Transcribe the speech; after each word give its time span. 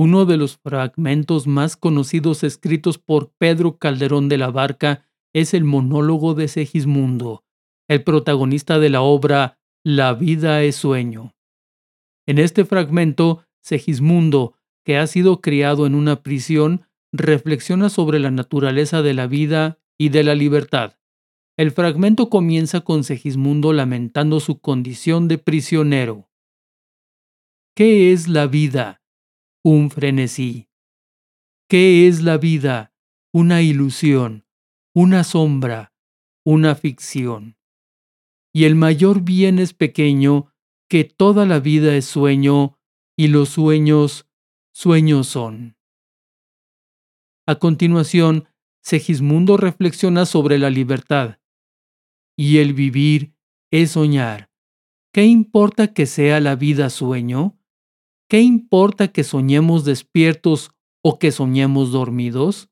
Uno 0.00 0.26
de 0.26 0.36
los 0.36 0.58
fragmentos 0.58 1.48
más 1.48 1.76
conocidos 1.76 2.44
escritos 2.44 2.98
por 2.98 3.32
Pedro 3.36 3.78
Calderón 3.78 4.28
de 4.28 4.38
la 4.38 4.48
Barca 4.48 5.04
es 5.32 5.54
el 5.54 5.64
monólogo 5.64 6.34
de 6.34 6.46
Segismundo, 6.46 7.42
el 7.88 8.04
protagonista 8.04 8.78
de 8.78 8.90
la 8.90 9.02
obra 9.02 9.58
La 9.82 10.14
vida 10.14 10.62
es 10.62 10.76
sueño. 10.76 11.34
En 12.28 12.38
este 12.38 12.64
fragmento, 12.64 13.42
Segismundo, 13.60 14.54
que 14.84 14.98
ha 14.98 15.06
sido 15.08 15.40
criado 15.40 15.84
en 15.84 15.96
una 15.96 16.22
prisión, 16.22 16.86
reflexiona 17.10 17.88
sobre 17.88 18.20
la 18.20 18.30
naturaleza 18.30 19.02
de 19.02 19.14
la 19.14 19.26
vida 19.26 19.80
y 19.98 20.10
de 20.10 20.22
la 20.22 20.36
libertad. 20.36 20.94
El 21.56 21.72
fragmento 21.72 22.30
comienza 22.30 22.82
con 22.82 23.02
Segismundo 23.02 23.72
lamentando 23.72 24.38
su 24.38 24.60
condición 24.60 25.26
de 25.26 25.38
prisionero. 25.38 26.28
¿Qué 27.74 28.12
es 28.12 28.28
la 28.28 28.46
vida? 28.46 28.97
Un 29.70 29.90
frenesí. 29.90 30.66
¿Qué 31.68 32.08
es 32.08 32.22
la 32.22 32.38
vida? 32.38 32.94
Una 33.34 33.60
ilusión, 33.60 34.46
una 34.94 35.24
sombra, 35.24 35.92
una 36.42 36.74
ficción. 36.74 37.58
Y 38.50 38.64
el 38.64 38.76
mayor 38.76 39.20
bien 39.20 39.58
es 39.58 39.74
pequeño, 39.74 40.54
que 40.88 41.04
toda 41.04 41.44
la 41.44 41.60
vida 41.60 41.94
es 41.96 42.06
sueño, 42.06 42.78
y 43.14 43.28
los 43.28 43.50
sueños, 43.50 44.26
sueños 44.72 45.28
son. 45.28 45.76
A 47.46 47.56
continuación, 47.56 48.48
Segismundo 48.80 49.58
reflexiona 49.58 50.24
sobre 50.24 50.56
la 50.56 50.70
libertad 50.70 51.40
y 52.38 52.56
el 52.56 52.72
vivir 52.72 53.34
es 53.70 53.90
soñar. 53.90 54.50
¿Qué 55.12 55.26
importa 55.26 55.92
que 55.92 56.06
sea 56.06 56.40
la 56.40 56.56
vida 56.56 56.88
sueño? 56.88 57.57
¿Qué 58.28 58.42
importa 58.42 59.08
que 59.08 59.24
soñemos 59.24 59.86
despiertos 59.86 60.70
o 61.02 61.18
que 61.18 61.32
soñemos 61.32 61.92
dormidos? 61.92 62.68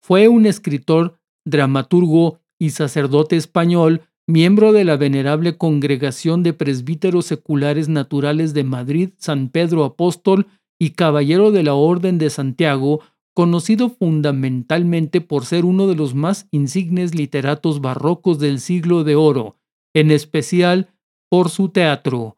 fue 0.00 0.28
un 0.28 0.46
escritor, 0.46 1.20
dramaturgo 1.44 2.40
y 2.58 2.70
sacerdote 2.70 3.36
español 3.36 4.07
miembro 4.28 4.72
de 4.72 4.84
la 4.84 4.98
venerable 4.98 5.56
Congregación 5.56 6.42
de 6.42 6.52
Presbíteros 6.52 7.24
Seculares 7.24 7.88
Naturales 7.88 8.52
de 8.52 8.62
Madrid, 8.62 9.10
San 9.16 9.48
Pedro 9.48 9.84
Apóstol 9.84 10.46
y 10.78 10.90
caballero 10.90 11.50
de 11.50 11.62
la 11.62 11.72
Orden 11.72 12.18
de 12.18 12.28
Santiago, 12.28 13.00
conocido 13.34 13.88
fundamentalmente 13.88 15.22
por 15.22 15.46
ser 15.46 15.64
uno 15.64 15.86
de 15.86 15.94
los 15.94 16.14
más 16.14 16.46
insignes 16.50 17.14
literatos 17.14 17.80
barrocos 17.80 18.38
del 18.38 18.60
siglo 18.60 19.02
de 19.02 19.16
oro, 19.16 19.56
en 19.94 20.10
especial 20.10 20.90
por 21.30 21.48
su 21.48 21.70
teatro. 21.70 22.36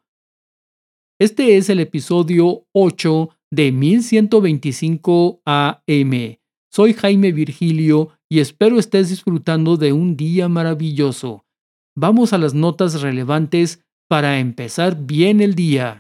Este 1.19 1.57
es 1.57 1.69
el 1.71 1.81
episodio 1.81 2.67
8 2.73 3.31
de 3.51 3.73
1125 3.73 5.43
AM. 5.45 6.39
Soy 6.71 6.93
Jaime 6.93 7.33
Virgilio 7.33 8.11
y 8.29 8.39
espero 8.39 8.79
estés 8.79 9.09
disfrutando 9.09 9.77
de 9.77 9.93
un 9.93 10.17
día 10.17 10.49
maravilloso 10.49 11.45
vamos 12.01 12.33
a 12.33 12.39
las 12.39 12.55
notas 12.55 13.03
relevantes 13.03 13.81
para 14.09 14.39
empezar 14.39 14.97
bien 14.97 15.43
el 15.43 15.55
día. 15.55 15.99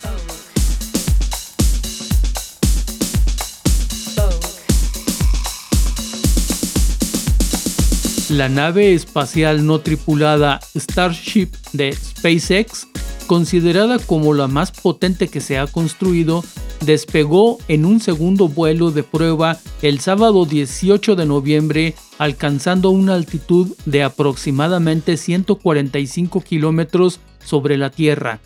La 8.31 8.49
nave 8.49 8.95
espacial 8.95 9.67
no 9.67 9.81
tripulada 9.81 10.61
Starship 10.75 11.51
de 11.75 11.93
SpaceX, 11.93 12.87
considerada 13.27 13.99
como 13.99 14.33
la 14.33 14.49
más 14.49 14.73
potente 14.73 15.29
que 15.29 15.43
se 15.43 15.59
ha 15.59 15.67
construido, 15.67 16.43
despegó 16.85 17.59
en 17.69 17.85
un 17.85 18.01
segundo 18.01 18.49
vuelo 18.49 18.91
de 18.91 19.03
prueba 19.03 19.59
el 19.83 20.01
sábado 20.01 20.45
18 20.45 21.17
de 21.17 21.27
noviembre 21.27 21.95
alcanzando 22.19 22.91
una 22.91 23.15
altitud 23.15 23.77
de 23.87 24.03
aproximadamente 24.03 25.17
145 25.17 26.41
kilómetros 26.41 27.21
sobre 27.45 27.77
la 27.77 27.91
Tierra, 27.91 28.41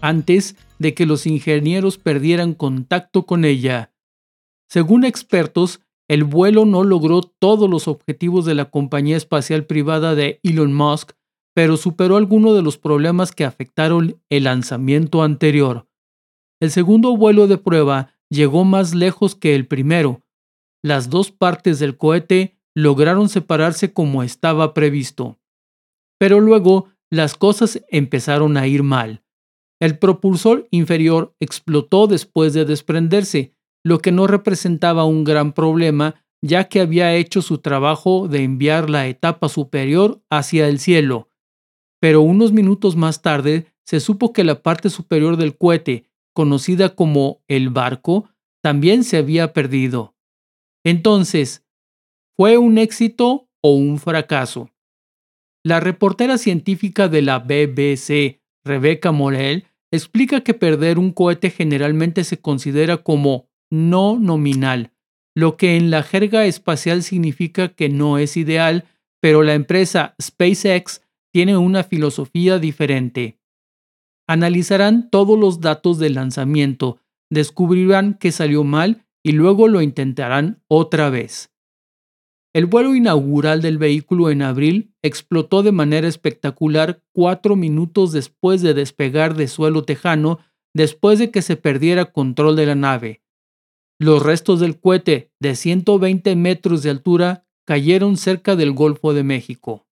antes 0.00 0.56
de 0.78 0.94
que 0.94 1.06
los 1.06 1.26
ingenieros 1.26 1.98
perdieran 1.98 2.54
contacto 2.54 3.26
con 3.26 3.44
ella. 3.44 3.92
Según 4.68 5.04
expertos, 5.04 5.80
el 6.08 6.24
vuelo 6.24 6.64
no 6.64 6.82
logró 6.82 7.22
todos 7.22 7.68
los 7.70 7.86
objetivos 7.86 8.44
de 8.44 8.54
la 8.54 8.64
compañía 8.64 9.16
espacial 9.16 9.64
privada 9.64 10.14
de 10.14 10.40
Elon 10.42 10.72
Musk, 10.72 11.12
pero 11.54 11.76
superó 11.76 12.16
algunos 12.16 12.54
de 12.54 12.62
los 12.62 12.78
problemas 12.78 13.32
que 13.32 13.44
afectaron 13.44 14.20
el 14.28 14.44
lanzamiento 14.44 15.22
anterior. 15.22 15.89
El 16.60 16.70
segundo 16.70 17.16
vuelo 17.16 17.46
de 17.46 17.56
prueba 17.56 18.14
llegó 18.28 18.64
más 18.64 18.94
lejos 18.94 19.34
que 19.34 19.54
el 19.54 19.66
primero. 19.66 20.22
Las 20.82 21.08
dos 21.10 21.30
partes 21.30 21.78
del 21.78 21.96
cohete 21.96 22.58
lograron 22.74 23.28
separarse 23.28 23.92
como 23.92 24.22
estaba 24.22 24.74
previsto. 24.74 25.38
Pero 26.18 26.40
luego 26.40 26.88
las 27.10 27.34
cosas 27.34 27.82
empezaron 27.88 28.56
a 28.56 28.66
ir 28.66 28.82
mal. 28.82 29.22
El 29.80 29.98
propulsor 29.98 30.68
inferior 30.70 31.34
explotó 31.40 32.06
después 32.06 32.52
de 32.52 32.66
desprenderse, 32.66 33.54
lo 33.82 33.98
que 33.98 34.12
no 34.12 34.26
representaba 34.26 35.04
un 35.04 35.24
gran 35.24 35.52
problema 35.52 36.22
ya 36.42 36.68
que 36.68 36.80
había 36.80 37.14
hecho 37.14 37.42
su 37.42 37.58
trabajo 37.58 38.28
de 38.28 38.44
enviar 38.44 38.88
la 38.88 39.06
etapa 39.08 39.48
superior 39.48 40.22
hacia 40.30 40.68
el 40.68 40.78
cielo. 40.78 41.28
Pero 42.00 42.22
unos 42.22 42.52
minutos 42.52 42.96
más 42.96 43.20
tarde 43.20 43.66
se 43.84 44.00
supo 44.00 44.32
que 44.32 44.44
la 44.44 44.62
parte 44.62 44.88
superior 44.88 45.36
del 45.36 45.56
cohete, 45.56 46.04
conocida 46.32 46.94
como 46.94 47.42
el 47.48 47.70
barco, 47.70 48.28
también 48.62 49.04
se 49.04 49.16
había 49.16 49.52
perdido. 49.52 50.14
Entonces, 50.84 51.64
¿Fue 52.40 52.56
un 52.56 52.78
éxito 52.78 53.50
o 53.62 53.74
un 53.74 53.98
fracaso? 53.98 54.70
La 55.62 55.78
reportera 55.78 56.38
científica 56.38 57.06
de 57.06 57.20
la 57.20 57.40
BBC, 57.40 58.40
Rebecca 58.64 59.12
Morel, 59.12 59.66
explica 59.92 60.40
que 60.40 60.54
perder 60.54 60.98
un 60.98 61.12
cohete 61.12 61.50
generalmente 61.50 62.24
se 62.24 62.40
considera 62.40 62.96
como 62.96 63.50
no 63.70 64.18
nominal, 64.18 64.94
lo 65.36 65.58
que 65.58 65.76
en 65.76 65.90
la 65.90 66.02
jerga 66.02 66.46
espacial 66.46 67.02
significa 67.02 67.74
que 67.74 67.90
no 67.90 68.16
es 68.16 68.38
ideal, 68.38 68.86
pero 69.20 69.42
la 69.42 69.52
empresa 69.52 70.14
SpaceX 70.18 71.02
tiene 71.30 71.58
una 71.58 71.84
filosofía 71.84 72.58
diferente. 72.58 73.38
Analizarán 74.30 75.10
todos 75.10 75.36
los 75.36 75.60
datos 75.60 75.98
del 75.98 76.14
lanzamiento, 76.14 77.00
descubrirán 77.30 78.14
que 78.14 78.30
salió 78.30 78.62
mal 78.62 79.04
y 79.24 79.32
luego 79.32 79.66
lo 79.66 79.82
intentarán 79.82 80.62
otra 80.68 81.10
vez. 81.10 81.50
El 82.54 82.66
vuelo 82.66 82.94
inaugural 82.94 83.60
del 83.60 83.76
vehículo 83.76 84.30
en 84.30 84.42
abril 84.42 84.94
explotó 85.02 85.64
de 85.64 85.72
manera 85.72 86.06
espectacular 86.06 87.02
cuatro 87.12 87.56
minutos 87.56 88.12
después 88.12 88.62
de 88.62 88.72
despegar 88.72 89.34
de 89.34 89.48
suelo 89.48 89.82
tejano 89.82 90.38
después 90.72 91.18
de 91.18 91.32
que 91.32 91.42
se 91.42 91.56
perdiera 91.56 92.12
control 92.12 92.54
de 92.54 92.66
la 92.66 92.76
nave. 92.76 93.24
Los 93.98 94.22
restos 94.22 94.60
del 94.60 94.78
cohete 94.78 95.32
de 95.40 95.56
120 95.56 96.36
metros 96.36 96.84
de 96.84 96.90
altura 96.90 97.48
cayeron 97.66 98.16
cerca 98.16 98.54
del 98.54 98.74
Golfo 98.74 99.12
de 99.12 99.24
México. 99.24 99.88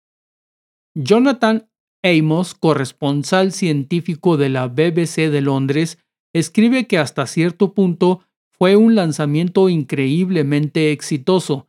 Jonathan 0.95 1.68
Amos, 2.03 2.55
corresponsal 2.55 3.53
científico 3.53 4.37
de 4.37 4.49
la 4.49 4.69
BBC 4.69 5.31
de 5.31 5.41
Londres, 5.41 5.99
escribe 6.33 6.87
que 6.87 6.99
hasta 6.99 7.27
cierto 7.27 7.75
punto 7.75 8.21
fue 8.51 8.77
un 8.77 8.95
lanzamiento 8.95 9.69
increíblemente 9.69 10.93
exitoso, 10.93 11.69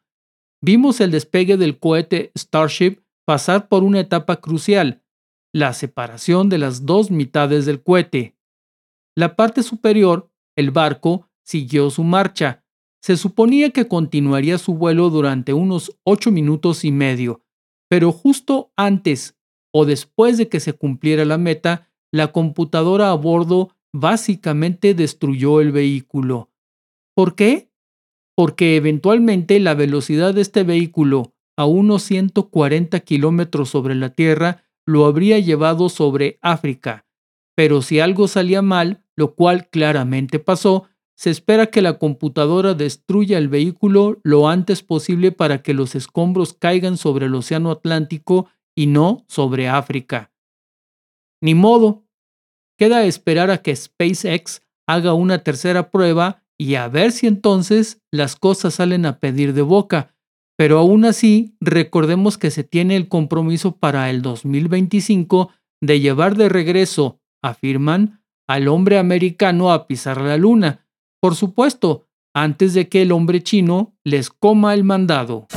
vimos 0.62 1.02
el 1.02 1.12
despegue 1.12 1.58
del 1.58 1.80
cohete 1.80 2.31
Starship 2.38 3.02
pasar 3.26 3.68
por 3.68 3.84
una 3.84 4.00
etapa 4.00 4.38
crucial, 4.38 5.04
la 5.54 5.74
separación 5.74 6.50
de 6.50 6.58
las 6.58 6.86
dos 6.86 7.12
mitades 7.12 7.66
del 7.66 7.81
cohete. 7.81 8.36
La 9.16 9.36
parte 9.36 9.64
superior, 9.64 10.31
el 10.56 10.72
barco, 10.72 11.30
siguió 11.44 11.90
su 11.90 12.04
marcha, 12.04 12.64
se 13.02 13.18
suponía 13.18 13.72
que 13.72 13.88
continuaría 13.88 14.58
su 14.58 14.74
vuelo 14.74 15.10
durante 15.10 15.54
unos 15.54 15.96
ocho 16.04 16.31
minutos 16.31 16.84
y 16.84 16.92
medio, 16.92 17.42
pero 17.88 18.12
justo 18.12 18.72
antes 18.76 19.39
o 19.71 19.86
después 19.86 20.38
de 20.38 20.50
que 20.50 20.60
se 20.60 20.74
cumpliera 20.74 21.25
la 21.25 21.38
meta, 21.38 21.89
la 22.12 22.31
computadora 22.31 23.12
a 23.12 23.16
bordo 23.16 23.69
básicamente 23.94 24.94
destruyó 24.94 25.62
el 25.62 25.71
vehículo. 25.71 26.50
¿Por 27.16 27.36
qué? 27.36 27.69
Porque 28.36 28.75
eventualmente 28.75 29.60
la 29.60 29.74
velocidad 29.74 30.33
de 30.33 30.42
este 30.42 30.63
vehículo 30.63 31.33
a 31.57 31.66
unos 31.66 32.04
140 32.04 33.00
kilómetros 33.01 33.69
sobre 33.69 33.95
la 33.95 34.12
Tierra 34.12 34.63
lo 34.86 35.06
habría 35.06 35.39
llevado 35.39 35.89
sobre 35.89 36.39
África. 36.42 37.06
Pero 37.56 37.81
si 37.81 38.00
algo 38.00 38.27
salía 38.27 38.62
mal, 38.62 39.04
lo 39.16 39.36
cual 39.36 39.68
claramente 39.68 40.39
pasó, 40.39 40.88
se 41.16 41.30
espera 41.30 41.66
que 41.66 41.81
la 41.81 41.98
computadora 42.00 42.74
destruya 42.74 43.38
el 43.38 43.50
vehículo 43.50 44.19
lo 44.24 44.48
antes 44.48 44.81
posible 44.81 45.33
para 45.33 45.62
que 45.62 45.74
los 45.74 45.94
escombros 45.94 46.54
caigan 46.54 46.95
sobre 46.95 47.25
el 47.25 47.36
Océano 47.36 47.71
Atlántico 47.71 48.48
y 48.80 48.88
no 48.88 49.26
sobre 49.28 49.68
África. 49.68 50.31
Ni 51.44 51.54
modo. 51.54 52.06
Queda 52.80 53.04
esperar 53.04 53.52
a 53.52 53.58
que 53.58 53.76
SpaceX 53.76 54.62
haga 54.88 55.14
una 55.14 55.40
tercera 55.44 55.92
prueba 55.92 56.46
y 56.58 56.76
a 56.76 56.88
ver 56.88 57.12
si 57.12 57.28
entonces 57.28 58.02
las 58.10 58.38
cosas 58.38 58.76
salen 58.76 59.06
a 59.06 59.20
pedir 59.20 59.52
de 59.54 59.64
boca. 59.64 60.16
Pero 60.58 60.80
aún 60.80 61.04
así, 61.04 61.58
recordemos 61.60 62.38
que 62.38 62.52
se 62.52 62.64
tiene 62.64 62.96
el 62.96 63.10
compromiso 63.10 63.76
para 63.76 64.10
el 64.10 64.22
2025 64.22 65.50
de 65.81 66.00
llevar 66.00 66.38
de 66.38 66.48
regreso, 66.48 67.20
afirman, 67.44 68.24
al 68.48 68.70
hombre 68.70 68.98
americano 68.98 69.74
a 69.74 69.88
pisar 69.88 70.22
la 70.22 70.38
luna, 70.38 70.88
por 71.22 71.36
supuesto, 71.36 72.08
antes 72.34 72.74
de 72.74 72.88
que 72.88 73.02
el 73.02 73.12
hombre 73.12 73.44
chino 73.44 73.94
les 74.06 74.30
coma 74.30 74.74
el 74.74 74.86
mandado. 74.86 75.48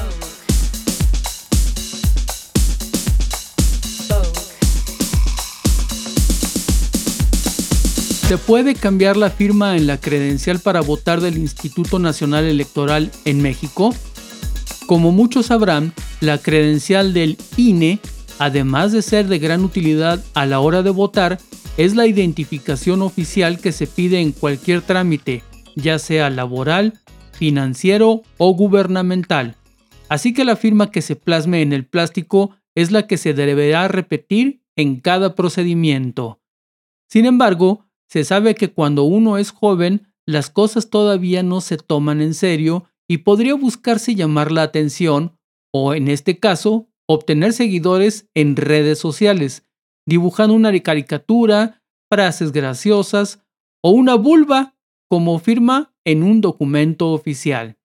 ¿Se 8.32 8.38
puede 8.38 8.74
cambiar 8.74 9.18
la 9.18 9.28
firma 9.28 9.76
en 9.76 9.86
la 9.86 10.00
credencial 10.00 10.58
para 10.58 10.80
votar 10.80 11.20
del 11.20 11.36
Instituto 11.36 11.98
Nacional 11.98 12.46
Electoral 12.46 13.10
en 13.26 13.42
México? 13.42 13.94
Como 14.86 15.12
muchos 15.12 15.44
sabrán, 15.44 15.92
la 16.22 16.38
credencial 16.38 17.12
del 17.12 17.36
INE, 17.58 17.98
además 18.38 18.90
de 18.90 19.02
ser 19.02 19.26
de 19.26 19.38
gran 19.38 19.62
utilidad 19.62 20.24
a 20.32 20.46
la 20.46 20.60
hora 20.60 20.82
de 20.82 20.88
votar, 20.88 21.40
es 21.76 21.94
la 21.94 22.06
identificación 22.06 23.02
oficial 23.02 23.58
que 23.58 23.70
se 23.70 23.86
pide 23.86 24.18
en 24.20 24.32
cualquier 24.32 24.80
trámite, 24.80 25.42
ya 25.76 25.98
sea 25.98 26.30
laboral, 26.30 26.94
financiero 27.32 28.22
o 28.38 28.54
gubernamental. 28.54 29.56
Así 30.08 30.32
que 30.32 30.46
la 30.46 30.56
firma 30.56 30.90
que 30.90 31.02
se 31.02 31.16
plasme 31.16 31.60
en 31.60 31.74
el 31.74 31.84
plástico 31.84 32.56
es 32.74 32.92
la 32.92 33.06
que 33.06 33.18
se 33.18 33.34
deberá 33.34 33.88
repetir 33.88 34.62
en 34.74 35.00
cada 35.00 35.34
procedimiento. 35.34 36.40
Sin 37.10 37.26
embargo, 37.26 37.91
se 38.12 38.24
sabe 38.24 38.54
que 38.54 38.70
cuando 38.70 39.04
uno 39.04 39.38
es 39.38 39.52
joven, 39.52 40.12
las 40.26 40.50
cosas 40.50 40.90
todavía 40.90 41.42
no 41.42 41.62
se 41.62 41.78
toman 41.78 42.20
en 42.20 42.34
serio 42.34 42.84
y 43.08 43.18
podría 43.18 43.54
buscarse 43.54 44.14
llamar 44.14 44.52
la 44.52 44.64
atención 44.64 45.38
o, 45.72 45.94
en 45.94 46.08
este 46.08 46.38
caso, 46.38 46.90
obtener 47.08 47.54
seguidores 47.54 48.28
en 48.34 48.56
redes 48.56 48.98
sociales, 48.98 49.66
dibujando 50.06 50.52
una 50.52 50.78
caricatura, 50.80 51.82
frases 52.10 52.52
graciosas 52.52 53.40
o 53.82 53.92
una 53.92 54.16
vulva 54.16 54.76
como 55.08 55.38
firma 55.38 55.94
en 56.04 56.22
un 56.22 56.42
documento 56.42 57.12
oficial. 57.12 57.78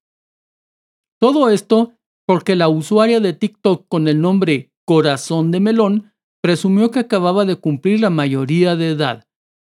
Todo 1.21 1.49
esto 1.49 1.93
porque 2.25 2.57
la 2.57 2.67
usuaria 2.67 3.21
de 3.21 3.31
TikTok 3.31 3.87
con 3.87 4.09
el 4.09 4.19
nombre 4.19 4.73
Corazón 4.85 5.51
de 5.51 5.61
Melón 5.61 6.11
presumió 6.41 6.91
que 6.91 6.99
acababa 6.99 7.45
de 7.45 7.55
cumplir 7.55 8.01
la 8.01 8.09
mayoría 8.09 8.75
de 8.75 8.89
edad 8.89 9.26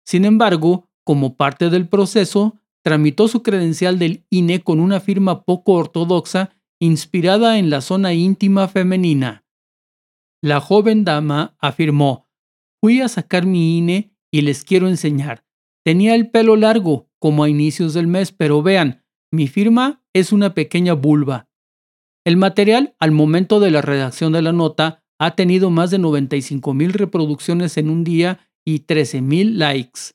sin 0.07 0.23
embargo, 0.23 0.89
como 1.03 1.35
parte 1.35 1.69
del 1.69 1.89
proceso, 1.89 2.57
tramitó 2.81 3.27
su 3.27 3.43
credencial 3.43 3.99
del 3.99 4.25
INE 4.29 4.61
con 4.61 4.79
una 4.79 5.01
firma 5.01 5.43
poco 5.43 5.73
ortodoxa 5.73 6.55
inspirada 6.79 7.59
en 7.59 7.69
la 7.69 7.81
zona 7.81 8.13
íntima 8.13 8.69
femenina. 8.69 9.43
La 10.41 10.61
joven 10.61 11.03
dama 11.03 11.57
afirmó, 11.59 12.29
fui 12.79 13.01
a 13.01 13.09
sacar 13.09 13.45
mi 13.45 13.77
INE 13.77 14.15
y 14.31 14.41
les 14.43 14.63
quiero 14.63 14.87
enseñar. 14.87 15.43
Tenía 15.83 16.15
el 16.15 16.29
pelo 16.29 16.55
largo, 16.55 17.09
como 17.19 17.43
a 17.43 17.49
inicios 17.49 17.93
del 17.93 18.07
mes, 18.07 18.31
pero 18.31 18.63
vean, 18.63 19.03
mi 19.29 19.47
firma 19.47 20.05
es 20.13 20.31
una 20.31 20.53
pequeña 20.53 20.93
vulva. 20.93 21.49
El 22.25 22.37
material, 22.37 22.95
al 22.99 23.11
momento 23.11 23.59
de 23.59 23.71
la 23.71 23.81
redacción 23.81 24.31
de 24.31 24.41
la 24.41 24.53
nota, 24.53 25.03
ha 25.19 25.35
tenido 25.35 25.69
más 25.69 25.91
de 25.91 25.99
95 25.99 26.73
mil 26.73 26.93
reproducciones 26.93 27.75
en 27.77 27.89
un 27.89 28.05
día 28.05 28.46
y 28.67 28.79
13.000 28.79 29.53
likes. 29.53 30.11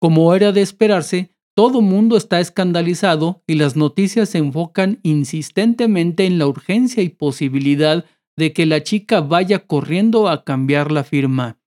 Como 0.00 0.32
era 0.32 0.52
de 0.52 0.62
esperarse, 0.62 1.30
todo 1.56 1.80
mundo 1.80 2.16
está 2.16 2.38
escandalizado 2.38 3.42
y 3.48 3.54
las 3.54 3.74
noticias 3.74 4.28
se 4.28 4.38
enfocan 4.38 5.00
insistentemente 5.02 6.24
en 6.24 6.38
la 6.38 6.46
urgencia 6.46 7.02
y 7.02 7.08
posibilidad 7.08 8.04
de 8.36 8.52
que 8.52 8.64
la 8.66 8.84
chica 8.84 9.20
vaya 9.20 9.66
corriendo 9.66 10.28
a 10.28 10.44
cambiar 10.44 10.92
la 10.92 11.02
firma. 11.02 11.58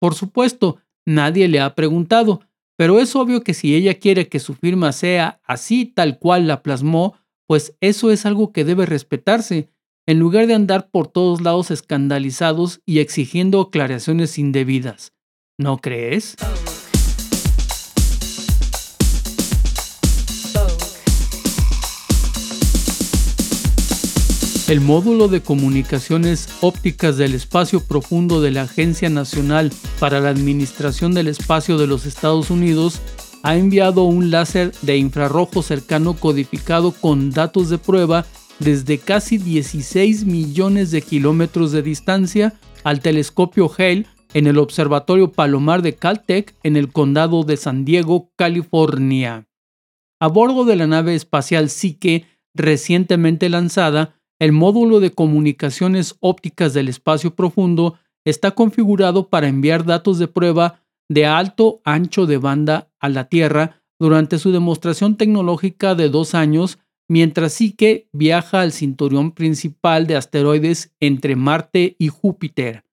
Por 0.00 0.14
supuesto, 0.14 0.78
nadie 1.04 1.48
le 1.48 1.58
ha 1.58 1.74
preguntado, 1.74 2.40
pero 2.76 3.00
es 3.00 3.16
obvio 3.16 3.42
que 3.42 3.54
si 3.54 3.74
ella 3.74 3.94
quiere 3.94 4.28
que 4.28 4.38
su 4.38 4.54
firma 4.54 4.92
sea 4.92 5.40
así 5.42 5.84
tal 5.84 6.20
cual 6.20 6.46
la 6.46 6.62
plasmó, 6.62 7.14
pues 7.48 7.76
eso 7.80 8.12
es 8.12 8.24
algo 8.24 8.52
que 8.52 8.64
debe 8.64 8.86
respetarse, 8.86 9.68
en 10.06 10.20
lugar 10.20 10.46
de 10.46 10.54
andar 10.54 10.90
por 10.90 11.08
todos 11.08 11.40
lados 11.40 11.72
escandalizados 11.72 12.82
y 12.86 13.00
exigiendo 13.00 13.60
aclaraciones 13.60 14.38
indebidas. 14.38 15.14
¿No 15.56 15.78
crees? 15.78 16.34
El 24.66 24.80
módulo 24.80 25.28
de 25.28 25.42
comunicaciones 25.42 26.48
ópticas 26.60 27.18
del 27.18 27.34
espacio 27.34 27.78
profundo 27.78 28.40
de 28.40 28.50
la 28.50 28.62
Agencia 28.62 29.08
Nacional 29.10 29.72
para 30.00 30.18
la 30.18 30.30
Administración 30.30 31.14
del 31.14 31.28
Espacio 31.28 31.78
de 31.78 31.86
los 31.86 32.04
Estados 32.04 32.50
Unidos 32.50 33.00
ha 33.44 33.56
enviado 33.56 34.02
un 34.02 34.32
láser 34.32 34.72
de 34.82 34.96
infrarrojo 34.96 35.62
cercano 35.62 36.14
codificado 36.14 36.90
con 36.90 37.30
datos 37.30 37.70
de 37.70 37.78
prueba 37.78 38.26
desde 38.58 38.98
casi 38.98 39.38
16 39.38 40.24
millones 40.24 40.90
de 40.90 41.00
kilómetros 41.00 41.70
de 41.70 41.82
distancia 41.82 42.54
al 42.82 42.98
telescopio 42.98 43.70
Hale 43.78 44.06
en 44.34 44.46
el 44.46 44.58
Observatorio 44.58 45.32
Palomar 45.32 45.80
de 45.80 45.94
Caltech 45.94 46.54
en 46.62 46.76
el 46.76 46.92
condado 46.92 47.44
de 47.44 47.56
San 47.56 47.84
Diego, 47.84 48.30
California. 48.36 49.46
A 50.20 50.28
bordo 50.28 50.64
de 50.64 50.76
la 50.76 50.86
nave 50.86 51.14
espacial 51.14 51.70
Psyche 51.70 52.26
recientemente 52.54 53.48
lanzada, 53.48 54.20
el 54.40 54.52
módulo 54.52 55.00
de 55.00 55.12
comunicaciones 55.12 56.16
ópticas 56.20 56.74
del 56.74 56.88
espacio 56.88 57.34
profundo 57.34 57.98
está 58.24 58.50
configurado 58.50 59.28
para 59.28 59.48
enviar 59.48 59.84
datos 59.84 60.18
de 60.18 60.28
prueba 60.28 60.82
de 61.08 61.26
alto 61.26 61.80
ancho 61.84 62.26
de 62.26 62.38
banda 62.38 62.90
a 62.98 63.08
la 63.08 63.28
Tierra 63.28 63.82
durante 64.00 64.38
su 64.38 64.50
demostración 64.50 65.16
tecnológica 65.16 65.94
de 65.94 66.08
dos 66.08 66.34
años, 66.34 66.78
mientras 67.08 67.52
Psyche 67.52 68.08
viaja 68.12 68.62
al 68.62 68.72
cinturón 68.72 69.32
principal 69.32 70.06
de 70.06 70.16
asteroides 70.16 70.92
entre 70.98 71.36
Marte 71.36 71.94
y 71.98 72.08
Júpiter. 72.08 72.83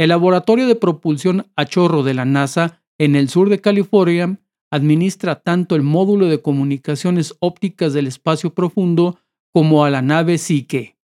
El 0.00 0.08
Laboratorio 0.08 0.66
de 0.66 0.76
Propulsión 0.76 1.50
a 1.56 1.66
Chorro 1.66 2.02
de 2.02 2.14
la 2.14 2.24
NASA 2.24 2.80
en 2.96 3.14
el 3.16 3.28
sur 3.28 3.50
de 3.50 3.60
California 3.60 4.40
administra 4.70 5.42
tanto 5.42 5.76
el 5.76 5.82
módulo 5.82 6.28
de 6.28 6.40
comunicaciones 6.40 7.34
ópticas 7.40 7.92
del 7.92 8.06
espacio 8.06 8.54
profundo 8.54 9.18
como 9.52 9.84
a 9.84 9.90
la 9.90 10.00
nave 10.00 10.38
Psyche. 10.38 10.96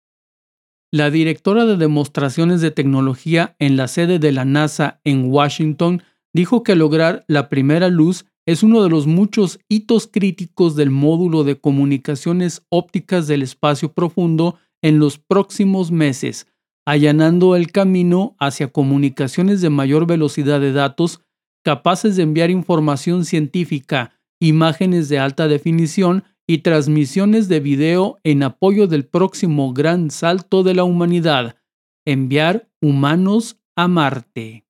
La 0.93 1.11
directora 1.11 1.65
de 1.65 1.77
demostraciones 1.77 2.61
de 2.61 2.71
tecnología 2.71 3.57
en 3.59 3.77
la 3.77 3.89
sede 3.89 4.21
de 4.21 4.31
la 4.31 4.45
NASA 4.45 5.01
en 5.03 5.29
Washington 5.29 6.05
dijo 6.33 6.63
que 6.63 6.77
lograr 6.77 7.25
la 7.27 7.49
primera 7.49 7.89
luz 7.89 8.27
es 8.47 8.63
uno 8.63 8.81
de 8.81 8.91
los 8.91 9.09
muchos 9.09 9.59
hitos 9.69 10.07
críticos 10.07 10.77
del 10.77 10.91
módulo 10.91 11.43
de 11.43 11.57
comunicaciones 11.57 12.65
ópticas 12.69 13.27
del 13.27 13.43
espacio 13.43 13.93
profundo 13.93 14.57
en 14.83 15.01
los 15.01 15.19
próximos 15.19 15.91
meses, 15.91 16.47
allanando 16.87 17.57
el 17.57 17.73
camino 17.73 18.37
hacia 18.39 18.69
comunicaciones 18.69 19.61
de 19.61 19.71
mayor 19.71 20.07
velocidad 20.07 20.61
de 20.61 20.73
datos 20.73 21.21
capaces 21.65 22.17
de 22.17 22.23
enviar 22.23 22.51
información 22.51 23.25
científica, 23.25 24.13
imágenes 24.41 25.09
de 25.09 25.19
alta 25.19 25.49
definición 25.49 26.25
y 26.47 26.59
transmisiones 26.59 27.49
de 27.49 27.61
video 27.61 28.19
en 28.23 28.43
apoyo 28.43 28.87
del 28.87 29.07
próximo 29.07 29.73
gran 29.73 30.11
salto 30.11 30.63
de 30.63 30.75
la 30.75 30.85
humanidad, 30.85 31.57
enviar 32.05 32.69
humanos 32.83 33.59
a 33.77 33.89
Marte. 33.89 34.67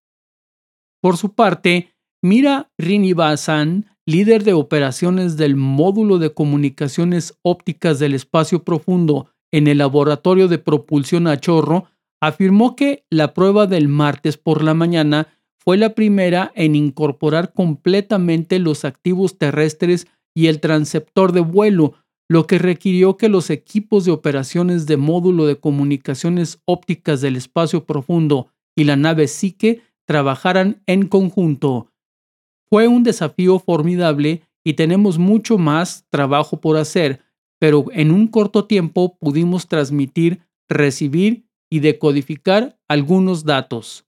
Por 1.00 1.16
su 1.16 1.34
parte, 1.34 1.90
Mira 2.22 2.70
Rinivasan, 2.78 3.86
líder 4.06 4.44
de 4.44 4.54
operaciones 4.54 5.36
del 5.36 5.56
módulo 5.56 6.18
de 6.18 6.32
comunicaciones 6.32 7.36
ópticas 7.42 7.98
del 7.98 8.14
espacio 8.14 8.62
profundo 8.62 9.28
en 9.52 9.66
el 9.66 9.78
laboratorio 9.78 10.48
de 10.48 10.58
propulsión 10.58 11.26
a 11.26 11.38
chorro, 11.38 11.88
afirmó 12.20 12.76
que 12.76 13.04
la 13.10 13.34
prueba 13.34 13.66
del 13.66 13.88
martes 13.88 14.36
por 14.36 14.62
la 14.62 14.74
mañana 14.74 15.28
fue 15.58 15.76
la 15.76 15.94
primera 15.94 16.52
en 16.54 16.74
incorporar 16.74 17.52
completamente 17.52 18.58
los 18.58 18.84
activos 18.84 19.38
terrestres 19.38 20.06
y 20.34 20.48
el 20.48 20.60
transceptor 20.60 21.32
de 21.32 21.40
vuelo, 21.40 21.94
lo 22.28 22.46
que 22.46 22.58
requirió 22.58 23.16
que 23.16 23.28
los 23.28 23.50
equipos 23.50 24.04
de 24.04 24.10
operaciones 24.10 24.86
de 24.86 24.96
módulo 24.96 25.46
de 25.46 25.56
comunicaciones 25.56 26.60
ópticas 26.66 27.20
del 27.20 27.36
espacio 27.36 27.84
profundo 27.84 28.48
y 28.76 28.84
la 28.84 28.96
nave 28.96 29.28
Psique 29.28 29.82
trabajaran 30.06 30.82
en 30.86 31.06
conjunto. 31.06 31.90
Fue 32.68 32.88
un 32.88 33.02
desafío 33.02 33.58
formidable 33.58 34.42
y 34.64 34.74
tenemos 34.74 35.18
mucho 35.18 35.58
más 35.58 36.06
trabajo 36.10 36.60
por 36.60 36.76
hacer, 36.76 37.20
pero 37.58 37.86
en 37.92 38.10
un 38.10 38.26
corto 38.26 38.66
tiempo 38.66 39.16
pudimos 39.18 39.68
transmitir, 39.68 40.40
recibir 40.68 41.46
y 41.74 41.80
decodificar 41.80 42.78
algunos 42.86 43.44
datos. 43.44 44.06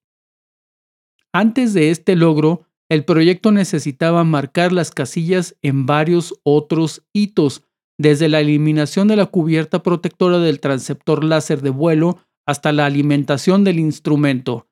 Antes 1.32 1.75
de 1.75 1.90
este 1.90 2.14
logro, 2.14 2.64
el 2.88 3.04
proyecto 3.04 3.50
necesitaba 3.50 4.23
marcar 4.23 4.73
las 4.73 4.92
casillas 4.92 5.56
en 5.62 5.85
varios 5.85 6.38
otros 6.44 7.02
hitos, 7.12 7.64
desde 7.99 8.28
la 8.28 8.38
eliminación 8.38 9.08
de 9.08 9.16
la 9.16 9.26
cubierta 9.26 9.82
protectora 9.82 10.38
del 10.38 10.61
transceptor 10.61 11.25
láser 11.25 11.61
de 11.61 11.70
vuelo 11.70 12.18
hasta 12.46 12.70
la 12.70 12.87
alimentación 12.87 13.64
del 13.64 13.80
instrumento. 13.80 14.68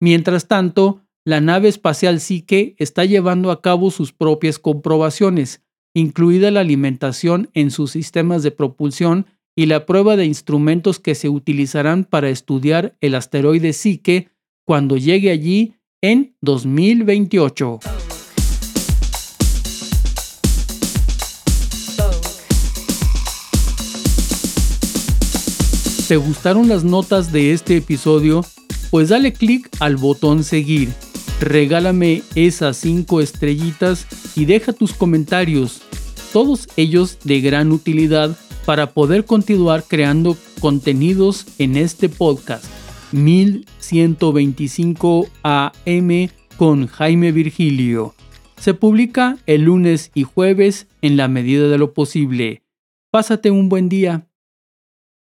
Mientras 0.00 0.48
tanto, 0.48 1.00
la 1.24 1.40
nave 1.40 1.68
espacial 1.68 2.18
Psyche 2.18 2.74
está 2.78 3.04
llevando 3.04 3.52
a 3.52 3.62
cabo 3.62 3.92
sus 3.92 4.12
propias 4.12 4.58
comprobaciones, 4.58 5.62
incluida 5.94 6.50
la 6.50 6.58
alimentación 6.58 7.50
en 7.54 7.70
sus 7.70 7.92
sistemas 7.92 8.42
de 8.42 8.50
propulsión 8.50 9.26
y 9.54 9.66
la 9.66 9.84
prueba 9.84 10.16
de 10.16 10.24
instrumentos 10.24 10.98
que 10.98 11.14
se 11.14 11.28
utilizarán 11.28 12.04
para 12.04 12.30
estudiar 12.30 12.96
el 13.00 13.14
asteroide 13.14 13.72
Psyche 13.72 14.28
cuando 14.64 14.96
llegue 14.96 15.30
allí 15.30 15.74
en 16.00 16.34
2028. 16.40 17.80
¿Te 26.08 26.16
gustaron 26.16 26.68
las 26.68 26.84
notas 26.84 27.32
de 27.32 27.52
este 27.52 27.76
episodio? 27.76 28.44
Pues 28.90 29.08
dale 29.08 29.32
clic 29.32 29.70
al 29.80 29.96
botón 29.96 30.44
seguir, 30.44 30.90
regálame 31.40 32.22
esas 32.34 32.76
5 32.78 33.22
estrellitas 33.22 34.06
y 34.36 34.44
deja 34.44 34.74
tus 34.74 34.92
comentarios, 34.92 35.80
todos 36.32 36.68
ellos 36.76 37.18
de 37.24 37.40
gran 37.40 37.72
utilidad 37.72 38.36
para 38.64 38.92
poder 38.92 39.24
continuar 39.24 39.82
creando 39.84 40.36
contenidos 40.60 41.46
en 41.58 41.76
este 41.76 42.08
podcast 42.08 42.64
1125 43.12 45.28
AM 45.42 46.28
con 46.56 46.86
Jaime 46.86 47.32
Virgilio. 47.32 48.14
Se 48.56 48.74
publica 48.74 49.38
el 49.46 49.62
lunes 49.62 50.12
y 50.14 50.22
jueves 50.22 50.86
en 51.00 51.16
la 51.16 51.26
medida 51.28 51.66
de 51.68 51.78
lo 51.78 51.94
posible. 51.94 52.62
Pásate 53.10 53.50
un 53.50 53.68
buen 53.68 53.88
día. 53.88 54.28